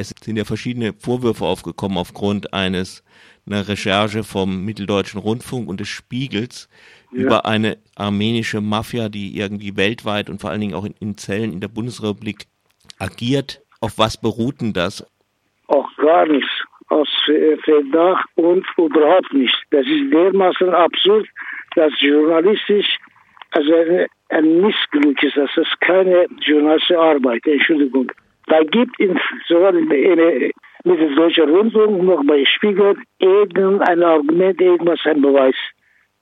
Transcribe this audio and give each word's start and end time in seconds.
Es 0.00 0.14
sind 0.22 0.36
ja 0.36 0.44
verschiedene 0.44 0.94
Vorwürfe 0.94 1.44
aufgekommen 1.44 1.98
aufgrund 1.98 2.54
eines 2.54 3.04
einer 3.46 3.68
Recherche 3.68 4.24
vom 4.24 4.64
Mitteldeutschen 4.64 5.20
Rundfunk 5.20 5.68
und 5.68 5.80
des 5.80 5.88
Spiegels 5.88 6.68
ja. 7.12 7.20
über 7.20 7.44
eine 7.44 7.76
armenische 7.96 8.62
Mafia, 8.62 9.10
die 9.10 9.36
irgendwie 9.36 9.76
weltweit 9.76 10.30
und 10.30 10.40
vor 10.40 10.50
allen 10.50 10.62
Dingen 10.62 10.74
auch 10.74 10.84
in, 10.84 10.94
in 11.00 11.18
Zellen 11.18 11.52
in 11.52 11.60
der 11.60 11.68
Bundesrepublik 11.68 12.46
agiert. 12.98 13.60
Auf 13.80 13.98
was 13.98 14.18
beruht 14.18 14.60
denn 14.60 14.72
das? 14.72 15.06
Auch 15.66 15.88
gar 15.96 16.26
nichts. 16.26 16.50
Aus 16.88 17.08
Verdacht 17.62 18.26
und 18.34 18.66
überhaupt 18.76 19.32
nicht. 19.32 19.54
Das 19.70 19.86
ist 19.86 20.12
dermaßen 20.12 20.70
absurd, 20.70 21.28
dass 21.76 21.92
journalistisch 22.00 22.98
also 23.52 23.74
ein, 23.74 24.06
ein 24.30 24.60
Missglück 24.60 25.22
ist. 25.22 25.36
Das 25.36 25.50
ist 25.56 25.80
keine 25.80 26.26
journalistische 26.40 26.98
Arbeit. 26.98 27.46
Entschuldigung. 27.46 28.10
Da 28.46 28.62
gibt 28.64 28.98
es 28.98 29.16
sogar 29.48 29.74
in, 29.74 29.90
in, 29.90 30.52
mit 30.84 31.18
Deutschen 31.18 31.50
Rundfunk 31.50 32.02
noch 32.02 32.24
bei 32.24 32.44
Spiegel 32.44 32.96
irgendein 33.18 34.02
Argument, 34.02 34.60
irgendwas, 34.60 35.00
ein 35.04 35.22
Beweis. 35.22 35.54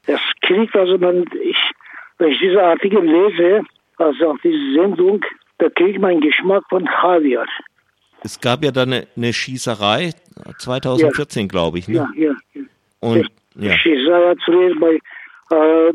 Das 0.06 0.20
kriegt 0.42 0.74
also 0.74 0.98
man, 0.98 1.24
ich, 1.42 1.56
wenn 2.18 2.32
ich 2.32 2.38
diese 2.38 2.62
Artikel 2.62 3.04
lese, 3.04 3.62
also 3.98 4.30
auch 4.30 4.38
diese 4.42 4.72
Sendung, 4.74 5.24
da 5.58 5.68
kriegt 5.70 6.00
man 6.00 6.20
Geschmack 6.20 6.64
von 6.68 6.84
Javier. 6.84 7.44
Es 8.22 8.40
gab 8.40 8.64
ja 8.64 8.70
dann 8.70 8.92
eine, 8.92 9.06
eine 9.16 9.32
Schießerei 9.32 10.12
2014, 10.58 11.42
ja. 11.42 11.48
glaube 11.48 11.78
ich. 11.78 11.88
Ne? 11.88 11.94
Ja, 11.94 12.08
ja. 12.16 12.34
ja. 12.54 12.62
Und, 13.00 13.28
ja. 13.54 13.76
Schießerei 13.76 14.30
hat 14.30 14.38
früher 14.44 14.74
bei 14.80 14.98
äh, 15.50 15.92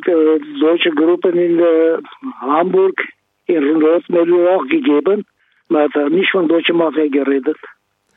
deutschen 0.59 0.95
Gruppen 0.95 1.37
in 1.37 1.59
äh, 1.59 1.97
Hamburg, 2.41 2.95
in 3.45 3.81
Rotmühle 3.81 4.49
auch 4.51 4.65
gegeben. 4.67 5.25
Man 5.73 5.91
hat 5.91 6.11
nicht 6.11 6.29
von 6.29 6.47
deutscher 6.47 6.75
Mafia 6.75 7.07
geredet. 7.07 7.57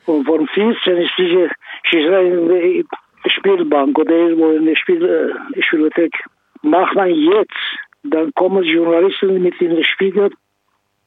Und 0.05 0.25
von 0.25 0.47
14 0.47 0.97
ist 0.97 1.11
diese 1.17 1.49
Schießerei 1.85 2.83
Spielbank 3.25 3.97
oder 3.97 4.11
irgendwo 4.11 4.51
in 4.51 4.65
der 4.65 4.75
Spiel, 4.75 5.03
äh, 5.03 5.61
Spielothek. 5.63 6.13
Macht 6.61 6.93
man 6.95 7.09
jetzt, 7.09 7.63
dann 8.03 8.31
kommen 8.35 8.63
Journalisten 8.63 9.41
mit 9.41 9.59
in 9.59 9.71
den 9.71 9.83
Spiegel 9.83 10.29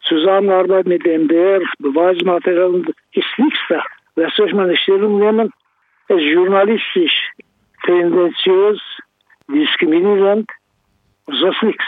Zusammenarbeit 0.08 0.86
mit 0.86 1.04
dem 1.06 1.26
MDR, 1.26 1.60
Beweismaterial, 1.78 2.82
ist 3.12 3.38
nichts 3.38 3.60
da. 3.68 3.84
Was 4.16 4.34
soll 4.34 4.52
mal 4.54 4.64
eine 4.64 4.76
Stellung 4.76 5.20
nehmen? 5.20 5.52
Es 6.08 6.16
ist 6.16 6.32
journalistisch, 6.32 7.30
tendenziös, 7.84 8.80
diskriminierend, 9.46 10.50
sonst 11.26 11.62
nichts. 11.62 11.84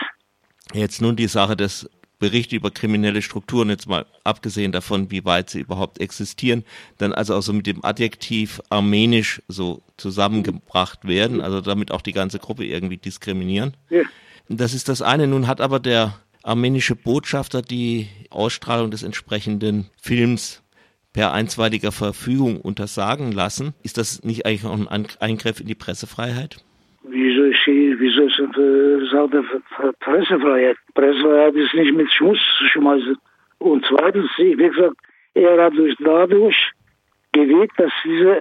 Jetzt 0.73 1.03
nun 1.03 1.17
die 1.17 1.27
Sache 1.27 1.57
des 1.57 1.91
Berichts 2.23 2.53
über 2.53 2.71
kriminelle 2.71 3.21
Strukturen, 3.21 3.69
jetzt 3.69 3.89
mal 3.89 4.07
abgesehen 4.23 4.71
davon, 4.71 5.11
wie 5.11 5.25
weit 5.25 5.51
sie 5.51 5.59
überhaupt 5.59 6.01
existieren, 6.01 6.65
dann 6.99 7.13
also 7.13 7.35
auch 7.35 7.43
so 7.43 7.53
mit 7.53 7.67
dem 7.67 7.85
Adjektiv 7.85 8.63
armenisch 8.71 9.43
so 9.49 9.83
zusammengebracht 9.97 11.05
werden, 11.05 11.41
also 11.41 11.61
damit 11.61 11.91
auch 11.91 12.01
die 12.01 12.13
ganze 12.13 12.39
Gruppe 12.39 12.65
irgendwie 12.65 12.97
diskriminieren. 12.97 13.77
Ja. 13.91 14.03
Das 14.49 14.73
ist 14.73 14.89
das 14.89 15.03
eine. 15.03 15.27
Nun 15.27 15.49
hat 15.49 15.61
aber 15.61 15.81
der 15.81 16.15
armenische 16.45 16.95
Botschafter 16.95 17.61
die 17.61 18.07
Ausstrahlung 18.31 18.93
des 18.93 19.03
entsprechenden 19.03 19.91
Films 20.01 20.63
per 21.13 21.33
einstweiliger 21.33 21.91
Verfügung 21.91 22.61
untersagen 22.61 23.33
lassen. 23.33 23.75
Ist 23.83 23.99
das 23.99 24.23
nicht 24.23 24.47
eigentlich 24.47 24.65
auch 24.65 24.73
ein 24.73 25.09
Eingriff 25.19 25.59
in 25.59 25.67
die 25.67 25.75
Pressefreiheit? 25.75 26.59
Wieso 27.05 27.43
ist, 27.45 27.67
wieso 27.67 28.23
ist 28.23 28.39
äh, 28.39 29.93
Pressefreiheit? 30.01 30.77
Pressefreiheit 30.95 31.55
ist 31.55 31.75
nicht 31.75 31.95
mit 31.95 32.11
Schmutz 32.13 32.39
zu 32.59 32.67
schmeißen. 32.67 33.17
Und 33.59 33.85
zweitens, 33.89 34.31
wie 34.39 34.57
gesagt, 34.57 34.97
er 35.35 35.65
hat 35.65 35.75
durch 35.75 35.97
dadurch 35.99 36.57
gewirkt, 37.33 37.79
dass 37.79 37.93
diese 38.05 38.41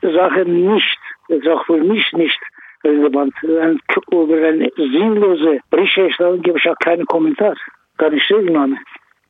Sache 0.00 0.44
nicht, 0.44 0.98
das 1.28 1.38
ist 1.38 1.48
auch 1.48 1.64
für 1.66 1.78
mich 1.78 2.12
nicht 2.12 2.38
relevant. 2.84 3.34
Ein, 3.42 3.80
über 4.10 4.46
eine 4.46 4.70
sinnlose 4.76 5.60
Berichterstattung 5.70 6.42
gebe 6.42 6.58
ich 6.58 6.68
auch 6.68 6.78
keinen 6.78 7.06
Kommentar. 7.06 7.56
Keine 7.98 8.20
Stellungnahme. 8.20 8.76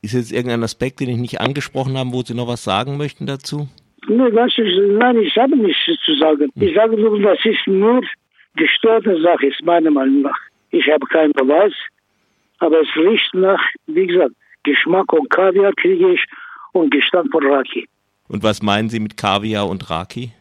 Ist 0.03 0.15
jetzt 0.15 0.33
irgendein 0.33 0.63
Aspekt, 0.63 1.01
den 1.01 1.09
ich 1.09 1.17
nicht 1.17 1.41
angesprochen 1.41 1.97
habe, 1.99 2.13
wo 2.13 2.23
Sie 2.23 2.35
noch 2.35 2.47
was 2.47 2.63
sagen 2.63 2.97
möchten 2.99 3.27
dazu? 3.27 3.69
Nee, 4.07 4.31
das 4.31 4.57
ist, 4.57 4.79
nein, 4.79 5.17
ich 5.19 5.37
habe 5.37 5.57
nichts 5.57 5.81
zu 6.05 6.15
sagen. 6.15 6.51
Hm. 6.55 6.63
Ich 6.63 6.75
sage 6.75 6.97
nur, 6.97 7.19
das 7.21 7.45
ist 7.45 7.67
nur 7.67 8.03
gestörte 8.59 9.21
Sache, 9.21 9.47
ist 9.47 9.65
meiner 9.65 9.91
Meinung 9.91 10.23
nach. 10.23 10.39
Ich 10.71 10.87
habe 10.91 11.07
keinen 11.07 11.33
Beweis, 11.33 11.73
aber 12.59 12.81
es 12.81 12.89
riecht 12.97 13.35
nach, 13.35 13.63
wie 13.87 14.07
gesagt, 14.07 14.35
Geschmack 14.65 15.13
und 15.13 15.31
Kaviar 15.31 15.73
kriege 15.75 16.13
ich 16.13 16.21
und 16.73 16.91
Gestank 16.91 17.31
von 17.33 17.47
Raki. 17.47 17.89
Und 18.29 18.43
was 18.43 18.63
meinen 18.63 18.91
Sie 18.91 19.01
mit 19.01 19.17
Kaviar 19.17 19.69
und 19.69 19.89
Raki? 19.89 20.33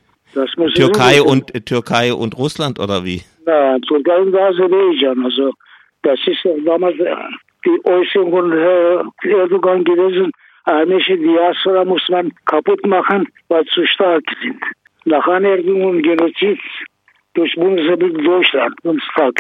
Türkei 0.76 1.22
und 1.22 1.56
äh, 1.56 1.62
Türkei 1.62 2.14
und 2.14 2.38
Russland 2.38 2.80
oder 2.80 3.06
wie? 3.06 3.22
Ja, 3.46 3.80
Türkei 3.80 4.18
und 4.18 4.36
Aserbaidschan. 4.36 5.24
Also 5.24 5.54
das 6.04 6.20
ist 6.28 6.40
damals 6.66 7.00
äh, 7.00 7.16
die 7.66 7.80
Äußerung 7.86 8.32
von 8.32 8.52
äh, 8.52 9.30
Erdogan 9.30 9.84
gewesen. 9.84 10.32
Armenische 10.66 11.18
Diaspora 11.18 11.86
muss 11.86 12.08
man 12.10 12.34
kaputt 12.46 12.86
machen, 12.86 13.28
weil 13.48 13.64
sie 13.64 13.70
zu 13.72 13.88
stark 13.88 14.24
sind. 14.42 14.62
Nach 15.06 15.26
Anerkennung 15.26 15.86
und 15.86 16.04
Genozid 16.04 16.60
durch 17.38 17.54
Bundesrepublik 17.56 18.26
Deutschland, 18.26 18.76
Bundestag, 18.84 19.36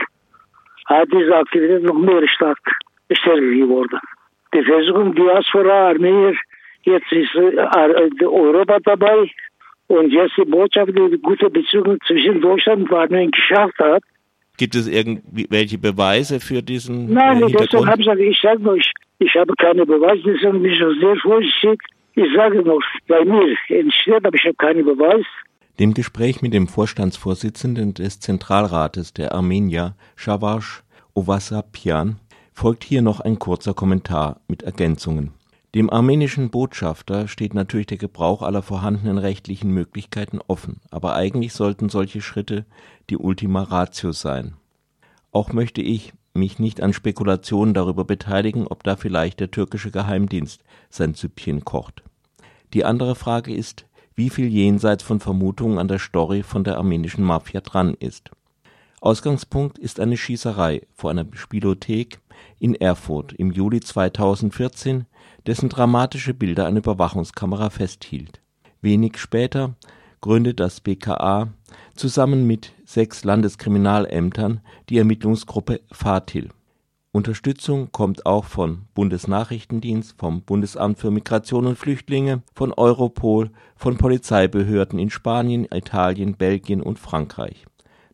hat 0.85 1.07
diese 1.11 1.35
Aktivität 1.35 1.83
noch 1.83 1.99
mehr 1.99 2.27
stark 2.27 2.59
stärker 3.11 3.41
geworden. 3.41 3.99
Die 4.53 4.63
Versuchung 4.63 5.15
Diaspora, 5.15 5.89
Armenier, 5.89 6.35
jetzt 6.83 7.11
ist 7.11 7.35
äh, 7.35 8.25
Europa 8.25 8.77
dabei, 8.83 9.29
und 9.87 10.11
jetzt 10.11 10.37
die 10.37 10.45
Botschaft, 10.45 10.89
die 10.89 11.17
gute 11.21 11.49
Beziehungen 11.49 11.97
zwischen 12.05 12.41
Deutschland 12.41 12.89
und 12.89 12.97
Armenien 12.97 13.31
geschafft 13.31 13.79
hat. 13.79 14.03
Gibt 14.57 14.75
es 14.75 14.87
irgendwelche 14.87 15.77
Beweise 15.77 16.39
für 16.39 16.61
diesen 16.61 17.13
Nein, 17.13 17.43
äh, 17.43 17.51
deshalb 17.51 17.85
habe 17.85 18.01
ich 18.01 18.07
gesagt, 18.07 18.19
ich 18.19 18.39
sage 18.41 18.61
noch, 18.61 18.75
ich, 18.75 18.91
ich 19.19 19.35
habe 19.35 19.53
keine 19.57 19.85
Beweise, 19.85 20.21
deshalb 20.25 20.61
bin 20.61 20.65
ich 20.65 20.77
sehr 20.77 21.15
vorsichtig. 21.17 21.81
Ich 22.15 22.33
sage 22.35 22.61
noch, 22.63 22.81
bei 23.07 23.23
mir 23.23 23.55
entsteht, 23.69 24.25
aber 24.25 24.35
ich 24.35 24.45
habe 24.45 24.55
keine 24.55 24.83
Beweise. 24.83 25.25
Dem 25.79 25.93
Gespräch 25.93 26.41
mit 26.41 26.55
dem 26.55 26.67
Vorstandsvorsitzenden 26.67 27.93
des 27.93 28.19
Zentralrates 28.19 29.13
der 29.13 29.35
Armenier, 29.35 29.95
Shavash 30.15 30.83
Ovasapian, 31.13 32.19
folgt 32.51 32.83
hier 32.83 33.03
noch 33.03 33.19
ein 33.19 33.37
kurzer 33.37 33.75
Kommentar 33.75 34.41
mit 34.47 34.63
Ergänzungen. 34.63 35.33
Dem 35.75 35.91
armenischen 35.91 36.49
Botschafter 36.49 37.27
steht 37.27 37.53
natürlich 37.53 37.85
der 37.85 37.99
Gebrauch 37.99 38.41
aller 38.41 38.63
vorhandenen 38.63 39.19
rechtlichen 39.19 39.69
Möglichkeiten 39.69 40.39
offen, 40.47 40.81
aber 40.89 41.13
eigentlich 41.13 41.53
sollten 41.53 41.89
solche 41.89 42.21
Schritte 42.21 42.65
die 43.11 43.17
Ultima 43.17 43.61
Ratio 43.61 44.13
sein. 44.13 44.55
Auch 45.31 45.53
möchte 45.53 45.81
ich 45.81 46.11
mich 46.33 46.57
nicht 46.57 46.81
an 46.81 46.93
Spekulationen 46.93 47.75
darüber 47.75 48.03
beteiligen, 48.03 48.65
ob 48.65 48.83
da 48.83 48.95
vielleicht 48.95 49.39
der 49.39 49.51
türkische 49.51 49.91
Geheimdienst 49.91 50.63
sein 50.89 51.13
Süppchen 51.13 51.63
kocht. 51.65 52.01
Die 52.73 52.83
andere 52.83 53.13
Frage 53.13 53.53
ist, 53.53 53.85
wie 54.17 54.31
viel 54.31 54.47
jenseits 54.47 55.03
von 55.03 55.21
Vermutungen 55.21 55.77
an 55.77 55.87
der 55.87 55.99
Story 55.99 56.43
von 56.43 56.65
der 56.65 56.77
armenischen 56.77 57.23
Mafia 57.23 57.61
dran 57.61 57.93
ist. 57.97 58.31
Ausgangspunkt 58.99 59.77
ist 59.77 59.99
eine 59.99 60.17
Schießerei 60.17 60.81
vor 60.95 61.11
einer 61.11 61.27
Spielothek 61.33 62.19
in 62.59 62.73
Erfurt 62.73 63.33
im 63.33 63.51
Juli 63.51 63.79
2014, 63.79 65.05
dessen 65.45 65.69
dramatische 65.69 66.33
Bilder 66.33 66.65
eine 66.65 66.79
Überwachungskamera 66.79 67.69
festhielt. 67.69 68.41
Wenig 68.81 69.19
später 69.19 69.75
gründet 70.19 70.59
das 70.59 70.81
BKA 70.81 71.49
zusammen 71.95 72.47
mit 72.47 72.73
sechs 72.85 73.23
Landeskriminalämtern 73.23 74.61
die 74.89 74.97
Ermittlungsgruppe 74.97 75.81
FATIL. 75.91 76.49
Unterstützung 77.13 77.91
kommt 77.91 78.25
auch 78.25 78.45
vom 78.45 78.87
Bundesnachrichtendienst, 78.93 80.15
vom 80.19 80.41
Bundesamt 80.41 80.99
für 80.99 81.09
Migration 81.09 81.65
und 81.65 81.77
Flüchtlinge, 81.77 82.43
von 82.53 82.73
Europol, 82.73 83.51
von 83.75 83.97
Polizeibehörden 83.97 84.99
in 84.99 85.09
Spanien, 85.09 85.65
Italien, 85.71 86.35
Belgien 86.35 86.81
und 86.81 86.99
Frankreich. 86.99 87.65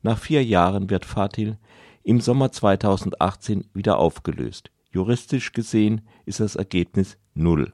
Nach 0.04 0.18
vier 0.18 0.44
Jahren 0.44 0.90
wird 0.90 1.06
FATIL 1.06 1.58
im 2.04 2.22
Sommer 2.22 2.52
2018 2.52 3.66
wieder 3.74 3.98
aufgelöst. 3.98 4.70
Juristisch 4.92 5.54
gesehen 5.54 6.02
ist 6.26 6.40
das 6.40 6.56
Ergebnis 6.56 7.18
null. 7.34 7.74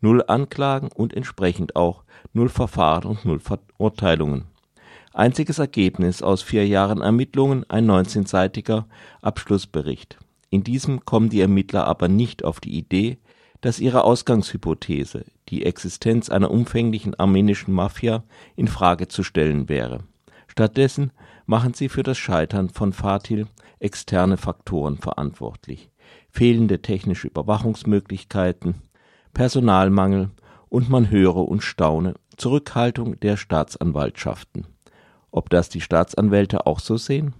Null 0.00 0.24
Anklagen 0.26 0.88
und 0.94 1.14
entsprechend 1.14 1.76
auch 1.76 2.04
null 2.32 2.48
Verfahren 2.48 3.10
und 3.10 3.24
null 3.24 3.40
Verurteilungen. 3.40 4.46
Einziges 5.12 5.58
Ergebnis 5.58 6.22
aus 6.22 6.42
vier 6.42 6.66
Jahren 6.66 7.00
Ermittlungen 7.00 7.68
ein 7.68 7.88
19-seitiger 7.88 8.86
Abschlussbericht. 9.22 10.18
In 10.54 10.62
diesem 10.62 11.04
kommen 11.04 11.30
die 11.30 11.40
Ermittler 11.40 11.84
aber 11.88 12.06
nicht 12.06 12.44
auf 12.44 12.60
die 12.60 12.78
Idee, 12.78 13.18
dass 13.60 13.80
ihre 13.80 14.04
Ausgangshypothese, 14.04 15.24
die 15.48 15.66
Existenz 15.66 16.28
einer 16.28 16.48
umfänglichen 16.48 17.18
armenischen 17.18 17.74
Mafia, 17.74 18.22
in 18.54 18.68
Frage 18.68 19.08
zu 19.08 19.24
stellen 19.24 19.68
wäre. 19.68 20.04
Stattdessen 20.46 21.10
machen 21.44 21.74
sie 21.74 21.88
für 21.88 22.04
das 22.04 22.18
Scheitern 22.18 22.68
von 22.70 22.92
Fatil 22.92 23.48
externe 23.80 24.36
Faktoren 24.36 24.96
verantwortlich 24.96 25.90
fehlende 26.30 26.80
technische 26.82 27.26
Überwachungsmöglichkeiten, 27.26 28.76
Personalmangel 29.32 30.30
und 30.68 30.88
man 30.88 31.10
höre 31.10 31.48
und 31.48 31.64
staune 31.64 32.14
Zurückhaltung 32.36 33.18
der 33.18 33.36
Staatsanwaltschaften. 33.36 34.68
Ob 35.32 35.50
das 35.50 35.68
die 35.68 35.80
Staatsanwälte 35.80 36.64
auch 36.66 36.78
so 36.78 36.96
sehen? 36.96 37.34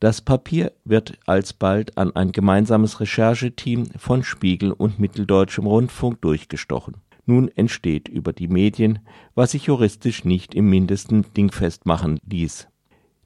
Das 0.00 0.20
Papier 0.20 0.72
wird 0.84 1.18
alsbald 1.26 1.98
an 1.98 2.14
ein 2.14 2.30
gemeinsames 2.30 3.00
Rechercheteam 3.00 3.86
von 3.96 4.22
Spiegel 4.22 4.70
und 4.70 5.00
Mitteldeutschem 5.00 5.66
Rundfunk 5.66 6.20
durchgestochen. 6.20 6.98
Nun 7.26 7.48
entsteht 7.48 8.08
über 8.08 8.32
die 8.32 8.46
Medien, 8.46 9.00
was 9.34 9.50
sich 9.50 9.66
juristisch 9.66 10.24
nicht 10.24 10.54
im 10.54 10.70
mindesten 10.70 11.26
dingfest 11.36 11.84
machen 11.84 12.20
ließ. 12.24 12.68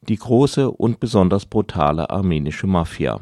Die 0.08 0.16
große 0.16 0.70
und 0.70 0.98
besonders 0.98 1.46
brutale 1.46 2.10
armenische 2.10 2.66
Mafia. 2.66 3.20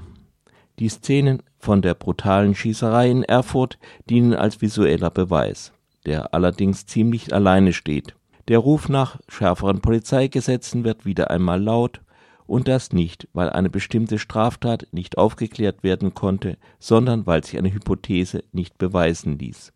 Die 0.79 0.89
Szenen 0.89 1.43
von 1.59 1.83
der 1.83 1.95
brutalen 1.95 2.55
Schießerei 2.55 3.11
in 3.11 3.25
Erfurt 3.25 3.79
dienen 4.09 4.33
als 4.33 4.63
visueller 4.63 5.11
Beweis, 5.11 5.73
der 6.07 6.33
allerdings 6.33 6.87
ziemlich 6.87 7.35
alleine 7.35 7.73
steht. 7.73 8.15
Der 8.49 8.61
Ruf 8.61 8.89
nach 8.89 9.19
schärferen 9.29 9.81
Polizeigesetzen 9.81 10.85
wird 10.85 11.05
wieder 11.05 11.31
einmal 11.31 11.63
laut, 11.63 12.01
und 12.51 12.67
das 12.67 12.93
nicht, 12.93 13.29
weil 13.33 13.49
eine 13.49 13.71
bestimmte 13.71 14.19
Straftat 14.19 14.89
nicht 14.91 15.19
aufgeklärt 15.19 15.85
werden 15.85 16.15
konnte, 16.15 16.59
sondern 16.81 17.25
weil 17.25 17.45
sich 17.45 17.57
eine 17.57 17.73
Hypothese 17.73 18.43
nicht 18.51 18.77
beweisen 18.77 19.39
ließ. 19.39 19.73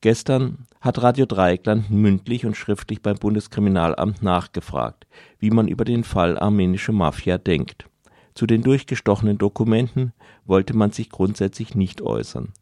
Gestern 0.00 0.66
hat 0.80 1.02
Radio 1.02 1.26
Dreieckland 1.26 1.90
mündlich 1.90 2.46
und 2.46 2.56
schriftlich 2.56 3.02
beim 3.02 3.18
Bundeskriminalamt 3.18 4.22
nachgefragt, 4.22 5.06
wie 5.38 5.50
man 5.50 5.68
über 5.68 5.84
den 5.84 6.02
Fall 6.02 6.38
armenische 6.38 6.92
Mafia 6.92 7.36
denkt. 7.36 7.90
Zu 8.34 8.46
den 8.46 8.62
durchgestochenen 8.62 9.36
Dokumenten 9.36 10.14
wollte 10.46 10.74
man 10.74 10.92
sich 10.92 11.10
grundsätzlich 11.10 11.74
nicht 11.74 12.00
äußern. 12.00 12.54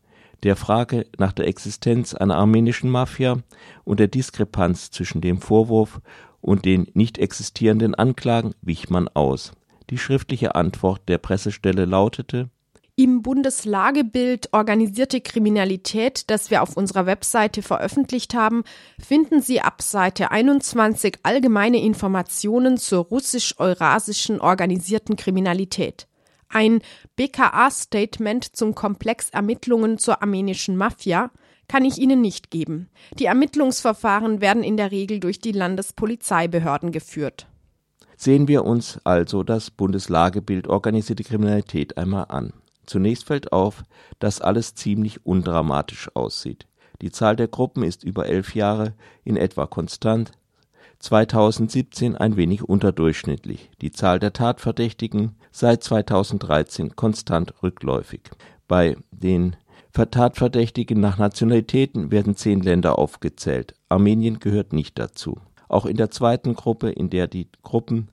Der 0.42 0.56
Frage 0.56 1.06
nach 1.18 1.32
der 1.32 1.46
Existenz 1.46 2.14
einer 2.14 2.36
armenischen 2.36 2.90
Mafia 2.90 3.38
und 3.84 4.00
der 4.00 4.08
Diskrepanz 4.08 4.90
zwischen 4.90 5.20
dem 5.20 5.40
Vorwurf 5.40 6.00
und 6.42 6.66
den 6.66 6.88
nicht 6.92 7.16
existierenden 7.16 7.94
Anklagen 7.94 8.52
wich 8.60 8.90
man 8.90 9.08
aus. 9.08 9.52
Die 9.88 9.96
schriftliche 9.96 10.54
Antwort 10.54 11.08
der 11.08 11.18
Pressestelle 11.18 11.86
lautete 11.86 12.50
im 12.94 13.22
Bundeslagebild 13.22 14.52
Organisierte 14.52 15.22
Kriminalität, 15.22 16.28
das 16.28 16.50
wir 16.50 16.62
auf 16.62 16.76
unserer 16.76 17.06
Webseite 17.06 17.62
veröffentlicht 17.62 18.34
haben, 18.34 18.64
finden 19.00 19.40
Sie 19.40 19.62
ab 19.62 19.80
Seite 19.80 20.30
21 20.30 21.20
allgemeine 21.22 21.82
Informationen 21.82 22.76
zur 22.76 23.04
russisch-eurasischen 23.06 24.42
organisierten 24.42 25.16
Kriminalität. 25.16 26.06
Ein 26.50 26.82
BKA-Statement 27.16 28.54
zum 28.54 28.74
Komplex 28.74 29.30
Ermittlungen 29.30 29.96
zur 29.96 30.20
armenischen 30.20 30.76
Mafia 30.76 31.30
kann 31.68 31.84
ich 31.84 31.98
Ihnen 31.98 32.20
nicht 32.20 32.50
geben. 32.50 32.88
Die 33.18 33.26
Ermittlungsverfahren 33.26 34.40
werden 34.40 34.62
in 34.62 34.76
der 34.76 34.90
Regel 34.90 35.20
durch 35.20 35.40
die 35.40 35.52
Landespolizeibehörden 35.52 36.92
geführt. 36.92 37.46
Sehen 38.16 38.46
wir 38.46 38.64
uns 38.64 39.00
also 39.04 39.42
das 39.42 39.70
Bundeslagebild 39.70 40.68
organisierte 40.68 41.24
Kriminalität 41.24 41.96
einmal 41.96 42.26
an. 42.28 42.52
Zunächst 42.86 43.24
fällt 43.24 43.52
auf, 43.52 43.82
dass 44.18 44.40
alles 44.40 44.74
ziemlich 44.74 45.24
undramatisch 45.24 46.08
aussieht. 46.14 46.66
Die 47.00 47.10
Zahl 47.10 47.36
der 47.36 47.48
Gruppen 47.48 47.82
ist 47.82 48.04
über 48.04 48.26
elf 48.26 48.54
Jahre 48.54 48.94
in 49.24 49.36
etwa 49.36 49.66
konstant, 49.66 50.32
2017 51.00 52.16
ein 52.16 52.36
wenig 52.36 52.62
unterdurchschnittlich, 52.62 53.70
die 53.80 53.90
Zahl 53.90 54.20
der 54.20 54.32
Tatverdächtigen 54.32 55.34
seit 55.50 55.82
2013 55.82 56.94
konstant 56.94 57.54
rückläufig. 57.60 58.20
Bei 58.68 58.96
den 59.10 59.56
Tatverdächtigen 59.92 61.00
nach 61.00 61.18
Nationalitäten 61.18 62.10
werden 62.10 62.34
zehn 62.34 62.60
Länder 62.60 62.98
aufgezählt. 62.98 63.74
Armenien 63.88 64.40
gehört 64.40 64.72
nicht 64.72 64.98
dazu. 64.98 65.38
Auch 65.68 65.86
in 65.86 65.96
der 65.96 66.10
zweiten 66.10 66.54
Gruppe, 66.54 66.90
in 66.90 67.10
der 67.10 67.26
die 67.26 67.48
Gruppen 67.62 68.08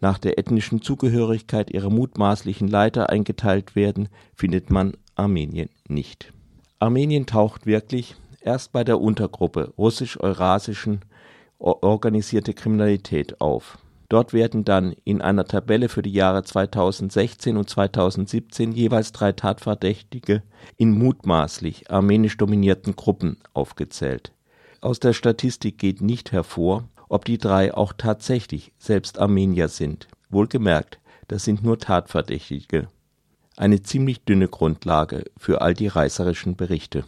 nach 0.00 0.18
der 0.18 0.38
ethnischen 0.38 0.82
Zugehörigkeit 0.82 1.70
ihrer 1.70 1.90
mutmaßlichen 1.90 2.68
Leiter 2.68 3.10
eingeteilt 3.10 3.74
werden, 3.74 4.08
findet 4.34 4.70
man 4.70 4.96
Armenien 5.16 5.70
nicht. 5.88 6.32
Armenien 6.78 7.26
taucht 7.26 7.66
wirklich 7.66 8.16
erst 8.40 8.72
bei 8.72 8.84
der 8.84 9.00
Untergruppe 9.00 9.72
russisch-eurasischen 9.78 11.00
organisierte 11.58 12.52
Kriminalität 12.52 13.40
auf. 13.40 13.78
Dort 14.14 14.32
werden 14.32 14.64
dann 14.64 14.94
in 15.02 15.20
einer 15.20 15.44
Tabelle 15.44 15.88
für 15.88 16.00
die 16.00 16.12
Jahre 16.12 16.44
2016 16.44 17.56
und 17.56 17.68
2017 17.68 18.70
jeweils 18.70 19.10
drei 19.10 19.32
Tatverdächtige 19.32 20.44
in 20.76 20.92
mutmaßlich 20.92 21.90
armenisch 21.90 22.36
dominierten 22.36 22.94
Gruppen 22.94 23.38
aufgezählt. 23.54 24.30
Aus 24.80 25.00
der 25.00 25.14
Statistik 25.14 25.78
geht 25.78 26.00
nicht 26.00 26.30
hervor, 26.30 26.88
ob 27.08 27.24
die 27.24 27.38
drei 27.38 27.74
auch 27.74 27.92
tatsächlich 27.92 28.72
selbst 28.78 29.18
Armenier 29.18 29.66
sind. 29.66 30.06
Wohlgemerkt, 30.30 31.00
das 31.26 31.42
sind 31.42 31.64
nur 31.64 31.80
Tatverdächtige. 31.80 32.86
Eine 33.56 33.82
ziemlich 33.82 34.22
dünne 34.22 34.46
Grundlage 34.46 35.24
für 35.36 35.60
all 35.60 35.74
die 35.74 35.88
reißerischen 35.88 36.54
Berichte. 36.54 37.04